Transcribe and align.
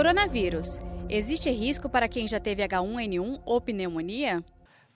Coronavírus. 0.00 0.80
Existe 1.10 1.50
risco 1.50 1.86
para 1.86 2.08
quem 2.08 2.26
já 2.26 2.40
teve 2.40 2.66
H1N1 2.66 3.42
ou 3.44 3.60
pneumonia? 3.60 4.42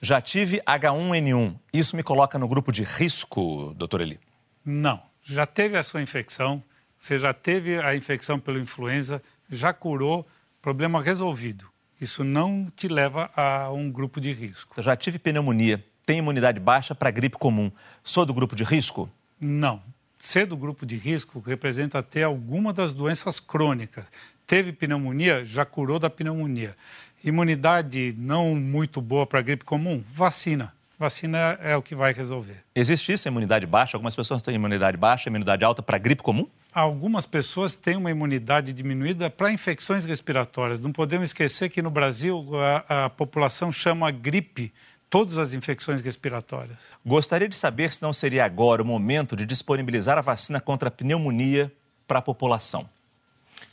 Já 0.01 0.19
tive 0.19 0.59
H1N1. 0.61 1.59
Isso 1.71 1.95
me 1.95 2.01
coloca 2.01 2.39
no 2.39 2.47
grupo 2.47 2.71
de 2.71 2.83
risco, 2.83 3.71
doutor 3.75 4.01
Eli? 4.01 4.19
Não. 4.65 4.99
Já 5.21 5.45
teve 5.45 5.77
a 5.77 5.83
sua 5.83 6.01
infecção, 6.01 6.63
você 6.99 7.19
já 7.19 7.35
teve 7.35 7.77
a 7.79 7.95
infecção 7.95 8.39
pela 8.39 8.57
influenza, 8.57 9.21
já 9.47 9.71
curou, 9.71 10.25
problema 10.59 10.99
resolvido. 10.99 11.67
Isso 12.01 12.23
não 12.23 12.73
te 12.75 12.87
leva 12.87 13.29
a 13.35 13.71
um 13.71 13.91
grupo 13.91 14.19
de 14.19 14.33
risco. 14.33 14.81
Já 14.81 14.95
tive 14.95 15.19
pneumonia, 15.19 15.85
tenho 16.03 16.17
imunidade 16.17 16.59
baixa 16.59 16.95
para 16.95 17.11
gripe 17.11 17.37
comum. 17.37 17.71
Sou 18.03 18.25
do 18.25 18.33
grupo 18.33 18.55
de 18.55 18.63
risco? 18.63 19.07
Não. 19.39 19.83
Ser 20.17 20.47
do 20.47 20.57
grupo 20.57 20.83
de 20.83 20.95
risco 20.95 21.39
representa 21.39 22.01
ter 22.01 22.23
alguma 22.23 22.73
das 22.73 22.91
doenças 22.91 23.39
crônicas. 23.39 24.05
Teve 24.47 24.71
pneumonia, 24.71 25.43
já 25.43 25.65
curou 25.65 25.97
da 25.97 26.09
pneumonia. 26.09 26.75
Imunidade 27.23 28.13
não 28.17 28.55
muito 28.55 29.01
boa 29.01 29.25
para 29.25 29.41
gripe 29.41 29.65
comum? 29.65 30.03
Vacina. 30.11 30.73
Vacina 30.97 31.57
é 31.61 31.75
o 31.75 31.81
que 31.81 31.95
vai 31.95 32.13
resolver. 32.13 32.63
Existe 32.73 33.11
isso, 33.11 33.27
imunidade 33.27 33.65
baixa? 33.65 33.97
Algumas 33.97 34.15
pessoas 34.15 34.41
têm 34.41 34.55
imunidade 34.55 34.95
baixa, 34.95 35.27
imunidade 35.29 35.65
alta 35.65 35.81
para 35.81 35.97
gripe 35.97 36.23
comum? 36.23 36.47
Algumas 36.71 37.25
pessoas 37.25 37.75
têm 37.75 37.97
uma 37.97 38.11
imunidade 38.11 38.71
diminuída 38.71 39.29
para 39.29 39.51
infecções 39.51 40.05
respiratórias. 40.05 40.79
Não 40.79 40.91
podemos 40.91 41.25
esquecer 41.25 41.69
que 41.69 41.81
no 41.81 41.89
Brasil 41.89 42.47
a, 42.87 43.05
a 43.05 43.09
população 43.09 43.71
chama 43.71 44.09
gripe 44.11 44.71
todas 45.09 45.37
as 45.37 45.53
infecções 45.53 46.01
respiratórias. 46.01 46.77
Gostaria 47.05 47.49
de 47.49 47.55
saber 47.55 47.91
se 47.91 48.01
não 48.01 48.13
seria 48.13 48.45
agora 48.45 48.81
o 48.81 48.85
momento 48.85 49.35
de 49.35 49.45
disponibilizar 49.45 50.17
a 50.17 50.21
vacina 50.21 50.61
contra 50.61 50.89
a 50.89 50.91
pneumonia 50.91 51.71
para 52.07 52.19
a 52.19 52.21
população. 52.21 52.87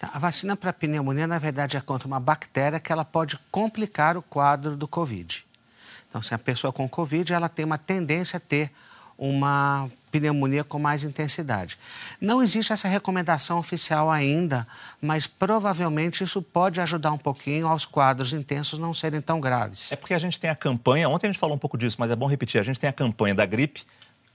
Tá, 0.02 0.10
a 0.12 0.18
vacina 0.18 0.56
para 0.56 0.72
pneumonia, 0.72 1.28
na 1.28 1.38
verdade, 1.38 1.76
é 1.76 1.80
contra 1.80 2.08
uma 2.08 2.18
bactéria 2.18 2.80
que 2.80 2.90
ela 2.90 3.04
pode 3.04 3.38
complicar 3.52 4.16
o 4.16 4.22
quadro 4.22 4.76
do 4.76 4.88
Covid. 4.88 5.46
Então, 6.10 6.20
se 6.20 6.34
a 6.34 6.38
pessoa 6.38 6.72
com 6.72 6.88
Covid, 6.88 7.32
ela 7.32 7.48
tem 7.48 7.64
uma 7.64 7.78
tendência 7.78 8.38
a 8.38 8.40
ter 8.40 8.72
uma 9.16 9.88
pneumonia 10.10 10.64
com 10.64 10.80
mais 10.80 11.04
intensidade. 11.04 11.78
Não 12.20 12.42
existe 12.42 12.72
essa 12.72 12.88
recomendação 12.88 13.60
oficial 13.60 14.10
ainda, 14.10 14.66
mas 15.00 15.28
provavelmente 15.28 16.24
isso 16.24 16.42
pode 16.42 16.80
ajudar 16.80 17.12
um 17.12 17.18
pouquinho 17.18 17.68
aos 17.68 17.84
quadros 17.86 18.32
intensos 18.32 18.80
não 18.80 18.92
serem 18.92 19.20
tão 19.20 19.40
graves. 19.40 19.92
É 19.92 19.96
porque 19.96 20.14
a 20.14 20.18
gente 20.18 20.40
tem 20.40 20.50
a 20.50 20.56
campanha, 20.56 21.08
ontem 21.08 21.28
a 21.28 21.32
gente 21.32 21.38
falou 21.38 21.54
um 21.54 21.60
pouco 21.60 21.78
disso, 21.78 21.96
mas 22.00 22.10
é 22.10 22.16
bom 22.16 22.26
repetir, 22.26 22.60
a 22.60 22.64
gente 22.64 22.80
tem 22.80 22.90
a 22.90 22.92
campanha 22.92 23.36
da 23.36 23.46
gripe, 23.46 23.84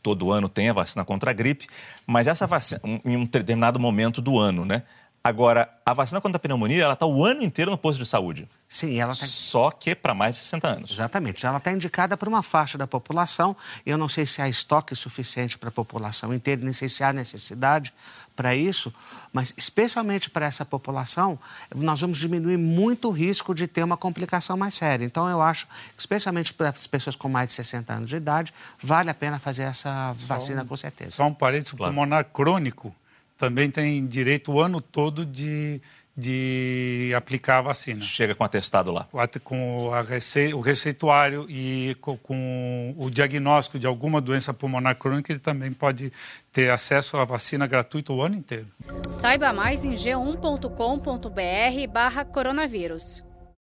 todo 0.02 0.32
ano 0.32 0.48
tem 0.48 0.70
a 0.70 0.74
vacina 0.74 1.04
contra 1.04 1.32
a 1.32 1.34
gripe, 1.34 1.68
mas 2.06 2.26
essa 2.26 2.48
vacina, 2.48 2.80
em 3.04 3.18
um 3.18 3.26
determinado 3.26 3.78
momento 3.78 4.22
do 4.22 4.40
ano, 4.40 4.64
né? 4.64 4.84
Agora, 5.28 5.70
a 5.86 5.94
vacina 5.94 6.22
contra 6.22 6.38
a 6.38 6.40
pneumonia, 6.40 6.82
ela 6.86 6.94
está 6.94 7.06
o 7.06 7.26
ano 7.26 7.44
inteiro 7.44 7.70
no 7.70 7.78
posto 7.78 8.00
de 8.02 8.06
saúde. 8.06 8.48
Sim, 8.66 8.98
ela 8.98 9.12
está... 9.12 9.28
Só 9.28 9.70
que 9.72 9.94
para 9.94 10.14
mais 10.14 10.36
de 10.36 10.40
60 10.40 10.68
anos. 10.70 10.92
Exatamente. 10.94 11.46
Ela 11.46 11.58
está 11.58 11.70
indicada 11.70 12.16
para 12.16 12.30
uma 12.30 12.42
faixa 12.42 12.78
da 12.78 12.88
população. 12.88 13.54
Eu 13.86 13.98
não 13.98 14.08
sei 14.08 14.26
se 14.26 14.42
há 14.42 14.48
estoque 14.48 14.96
suficiente 14.96 15.58
para 15.58 15.68
a 15.68 15.72
população 15.72 16.34
inteira, 16.34 16.64
nem 16.64 16.72
sei 16.72 16.88
se 16.88 17.04
há 17.04 17.12
necessidade 17.12 17.94
para 18.38 18.56
isso, 18.56 18.94
mas 19.34 19.54
especialmente 19.58 20.30
para 20.30 20.46
essa 20.46 20.64
população, 20.64 21.38
nós 21.76 22.00
vamos 22.00 22.18
diminuir 22.18 22.56
muito 22.56 23.10
o 23.10 23.12
risco 23.12 23.54
de 23.54 23.68
ter 23.68 23.84
uma 23.84 23.98
complicação 23.98 24.56
mais 24.56 24.76
séria. 24.76 25.04
Então, 25.04 25.28
eu 25.28 25.42
acho 25.42 25.68
que, 25.68 26.00
especialmente 26.00 26.54
para 26.54 26.70
as 26.70 26.88
pessoas 26.88 27.18
com 27.18 27.28
mais 27.28 27.50
de 27.50 27.56
60 27.56 27.94
anos 27.94 28.10
de 28.10 28.16
idade, 28.16 28.54
vale 28.80 29.10
a 29.10 29.14
pena 29.14 29.40
fazer 29.40 29.64
essa 29.64 30.14
vacina 30.14 30.64
um, 30.64 30.68
com 30.68 30.76
certeza. 30.78 31.12
Só 31.12 31.26
um 31.26 31.34
parênteses, 31.34 31.74
claro. 31.74 31.92
pulmonar 31.92 32.24
crônico 32.32 32.96
também 33.38 33.70
tem 33.70 34.06
direito 34.06 34.52
o 34.52 34.60
ano 34.60 34.82
todo 34.82 35.26
de, 35.26 35.80
de 36.16 37.12
aplicar 37.16 37.60
a 37.60 37.62
vacina. 37.62 38.02
Chega 38.02 38.34
com 38.34 38.44
atestado 38.44 38.92
lá. 38.92 39.08
Com 39.44 39.94
a 39.94 40.02
rece... 40.02 40.54
o 40.54 40.60
receituário 40.60 41.46
e 41.50 41.96
com, 42.02 42.18
com, 42.18 42.96
o 42.98 43.10
diagnóstico 43.10 43.78
de 43.78 43.86
alguma 43.86 44.20
doença 44.20 44.54
pulmonar 44.54 44.96
crônica, 44.96 45.32
ele 45.32 45.40
também 45.40 45.72
pode 45.72 46.12
ter 46.52 46.72
acesso 46.72 47.18
à 47.18 47.26
vacina 47.26 47.68
gratuita 47.68 48.12
o 48.12 48.22
ano 48.22 48.36
inteiro. 48.36 48.68
Saiba 49.12 49.54
mais 49.54 49.86
em 49.86 49.94
g1.com.br 49.94 51.92
barra 51.92 52.26
coronavírus. 52.26 53.27